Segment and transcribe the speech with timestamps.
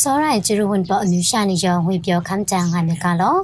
[0.00, 3.36] စောရိုင်ဂျရဝန်ပေါ်အမျိုးရှာနေရောဝေပြောခမ်းကြံငါမြကလော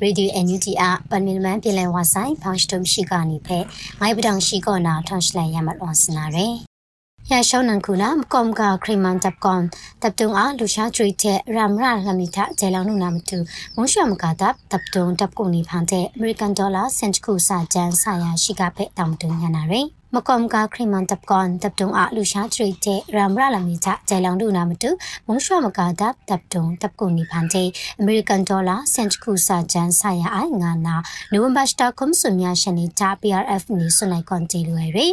[0.00, 3.58] ရေဒီယိုအန်ယူဂျီအပန်မီမန်ပြည်လဲဝါဆိုင်ဖောင်းစတုံရှိကနေဖဲ
[4.00, 6.54] ငိုင်းပဒံရှိကောနာထောင်းရှလိုက်ရမတ်ဝါစနာရယ်
[7.30, 9.62] ရရှောင်းနန်ခုနာမကောမ်ကခရီမန်တပ်ကွန်
[10.02, 13.38] တပ်တုံအားလူရှာကျွေတဲ့ရမ်ရာလမီတာဂျေလောင်နုနာမတူ
[13.76, 19.86] မုံရှမကတပ်တပ်တုံတပ်ကုန်နီဖန်တဲ့အမေရိကန်ဒေါ်လာစင်တခုစာကျန်းစာရရှိကဖဲတောင်တုံညနာရယ်
[20.16, 24.90] မကွန်ကခရီမန်တပ်ကွန်တပ်တုံအလူရှာထရိတဲ့ရမ်ရာလမီချဂျိုင်လောင်ဒူနာမတူ
[25.26, 27.68] မုံရွှမကတပ်တပ်တုံတပ်ကုန်နီဖန်တဲ့
[28.00, 30.96] အမေရိကန်ဒေါ်လာစင်တခုစာဂျန်ဆာယာအိုင်ငါနာ
[31.32, 35.06] နိုဝင်ဘာစတာကွန်ဆွန်မြရှနီချ PRF နီဆွန်လိုက်ကွန်တီလွယ်ရီ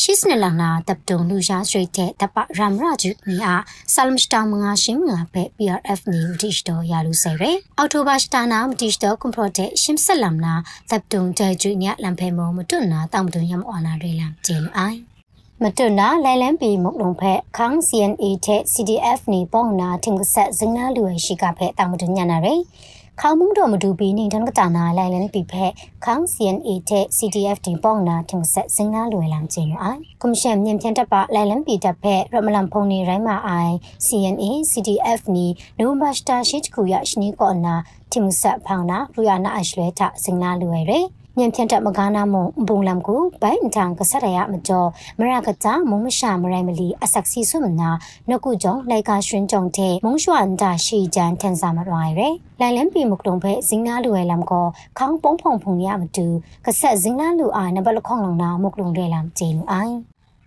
[0.00, 3.62] ရှစ်နလနာတပ်တုံလူရှာထရိတဲ့တပ်ပရမ်ရာဂျူနီအား
[3.94, 10.54] ဆာလမ်စတာမငါရှင်းငါဖဲ PRF နီဝတိရှတော်ယာလူဆယ်ရီအောက်တိုဘာစတာနာမတိရှတော်ကွန်ပရိုတဲ့ရှင်းဆက်လမ်နာ
[10.90, 14.98] တပ်တုံဂျာဂျူနီလမ်ဖဲမောမတွနာတောင်တုံရမအော်နာရီလမ်ကျေလူအိုင်
[15.62, 22.60] မတွနာလိုင်လန်ပီမုတ်လုံဖက်ခန်း CNA တဲ့ CDF နေပေါနာထင်ကဆက်ဇင်းနာလူရရှိကဖက်တာမတွညာနာရယ်
[23.20, 25.72] ခေါမုံတော်မတူဘီနေတန်ကတာနာလိုင်လန်ပီဖက်
[26.04, 33.74] ခန်း CNA တဲ့ CDF တင်ပေါနာထင်ဆက်ဇင်းနာလူရလမ်ချင်းအိုင်ကွန်ရှင်မြင်ပြန်တက်ပါလိုင်လန်ပီတက်ဖက်ရမလန်ဖုန်နေရိုင်းမာအိုင်
[34.06, 35.46] CNA CDF နီ
[35.78, 37.74] နိုဘတ်စတာရှိချကူရရှိနီကောနာ
[38.12, 41.06] ထင်ဆက်ဖောင်းနာရူယာနာအရှလဲထဇင်းနာလူရယ်
[41.40, 44.88] ညံဖြန်တက်မကားနာမုံဘုံလမ်ကိုဘိုင်အန်တန်ကဆရရမကျော်
[45.18, 47.90] မရကကြမုံမရှာမရိုင်မလီအဆက်စီဆွမနာ
[48.30, 54.66] နကုကြောင့်လိုက်ကာရွှင်ကြုံတဲ့မုံရွှန်တာရှီဂျန်ထန်စာမရွာရယ်လိုင်လန်ပီမုကတုံဖဲဇင်းနာလူဝဲလမ်ကို
[54.98, 56.26] ခေါင်းပုံဖုံဖုံရမတူ
[56.66, 59.96] ကဆက်ဇင်းနာလူအာနဘလခေါင်လုံနာမုကတုံရဲလမ်ဂျေလူအိုင်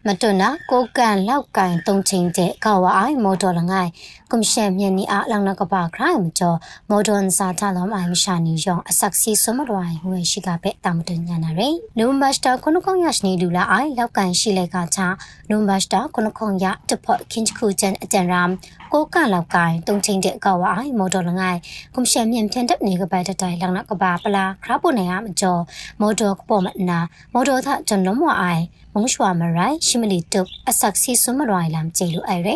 [0.08, 3.90] မတွနာကိုကန်လောက်ကန်တုံချင်းတဲ့ကောဝအိုင်မော်တော်လငိုင်
[4.32, 6.58] ကွန်ရှင်မြနီအားလောင်နကပါခရိုင်မကျော်
[6.90, 15.08] မော်ဒွန်စာထလောအိုင်မရှာနီယောင်အဆက်စီစမတော်အိုင်ဝဲရှိကပဲတာမတွညာနာရယ်နိုမတ်စတာခုနခေါင်ရရှိနီလူလာအိုင်လောက်ကန်ရှိလေကချာ
[15.50, 18.50] နိုမတ်စတာခုနခေါင်ရတဖော့ခင်းချခုချန်အတန်ရမ်
[18.95, 21.59] ကိုကလောက်ကိုင်တုံချင်းတဲ့ကောဝအိုင်မော်တော်လငိုင်
[21.94, 25.62] ကွန်ရှင်မြင်ဖြန်တက်နေကပါတတိုင်လောင်နကပါပလာခရပုနေရမကျော်
[26.01, 27.00] မော်တော်ကပေါ်မနာ
[27.34, 28.63] မော်တော်သကျွန်လုံးမအိုင်
[28.94, 32.50] မုံရွှာမရိုင်ရှိမလီတုပ်အဆက်စီဆွမရိုင်လမ်ကျေလူအိုင်ရ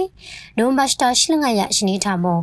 [0.58, 2.42] နိုမတ်စတာရှိလငါရရှိနေတာမို့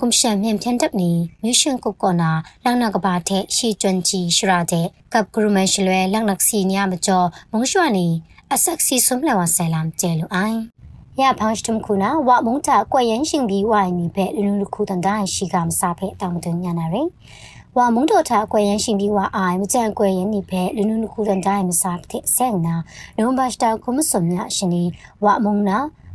[0.00, 1.10] ကွန်ရှင်မြန်ဖြန်တပ်နီ
[1.42, 2.30] မြရှင်ကုကောနာ
[2.64, 8.06] လောင်နာကဘာတဲ့ရှီကျွန်းကြီးရှရာတဲ့ကပ်ဂရုမန်ရှလွဲလောင်နက်စီညာမကျော်မုံရွှာနီ
[8.52, 10.60] အဆက်စီဆွမလဝဆယ်လမ်ကျေလူအိုင်
[11.22, 17.08] ရဖောင်းစတမ်ခုနာဝမုံတာကွက်ရန်ရှင်ပြီးဝိုင်နီဖဲလူလူခုတန်တိုင်းရှိကမစားဖဲတောင်တညာနာရယ်
[17.76, 20.20] ဝါမုံတော်ထားကွယ်ရန်ရှင်ပြီးဝါအိုင်မကြံကွယ်ရ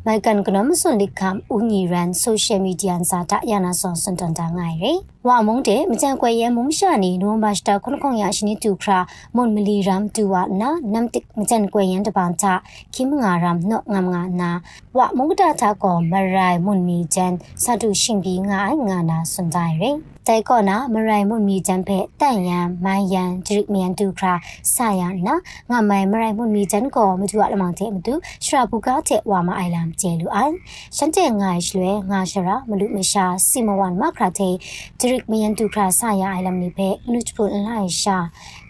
[0.08, 4.86] န်နိဖဲလူနုနခုတန်တိုင်းမစားတဲ့ဆဲနာနိုဘတ်စတာကုမစုံမြရှင်နီဝါမုံနာမိုင်ကန်ကနမစွန်လိခမ်ဦးညီရန်ဆိုရှယ်မီဒီယာစာတာယာနာဆွန်စွန်တန်တာငိုင်ရ
[5.28, 9.00] ဝါမုံတဲ့မကြံကွယ်ရဲမုံရှာနီနိုဘတ်စတာခုနခုံရရှိနီတူခရာ
[9.36, 12.46] မွန်မလီရမ်တူဝနာနမ်တစ်မကြံကွယ်ရန်တပန်ချ
[12.94, 14.52] ခိမငါရမ်နော့ငမ်ငါနာ
[14.98, 19.86] ဝမုံတာတာကောမရိုင်မွန်မီဂျန်စတုရှင်ပြီးငါအိုင်ငါနာစွန်တိုင်းရ
[20.28, 24.34] တိုင်ကောနာမရိုင်မွန်မီဂျန်ဖဲတန်ယန်မိုင်ယန်ဒရစ်မြန်တူခရာ
[24.74, 25.36] ဆာယနာ
[25.70, 28.14] ငါမိုင်မရိုင်မွန်မီဂျန်ကောမတူအလမောင်တဲ့မတူ
[28.46, 30.54] ရှရာဘူကာတဲ့ဝါမအိုင်လမ်ကျဲလူအိုင်
[30.98, 34.54] ရှန်တဲ့ငါရွှဲငါရှရာမလူမရှာစီမဝန်မခရာတဲ့
[35.00, 38.18] ဒရစ်မြန်တူခရာဆာယအိုင်လမ်နိဖဲလူချပူလိုက်ရှာ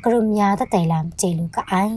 [0.04, 1.96] ကရုမြာတဲ့တိုင်လမ်ကျဲလူကအိုင်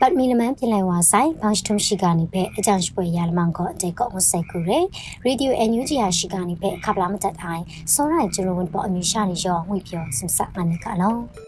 [0.00, 4.84] ပတ်မီလမန်ပြင်လိုက်ဝါဆိုင်ဘောင်းစထုံရှိကနေပဲအကြောင်းရှိပွဲရလမန်ကိုအတေကောမဆိုင်ကူရယ်
[5.24, 11.43] ရေဒီယိုအန်ယူဂျီယာရှိကနေပဲခပ်လာမတတ်အိုင်စောရိုင်ဂျိုဝန်ပေါ်အမီရှာနေရောငွေပြောစင်ဆက်မနိကလော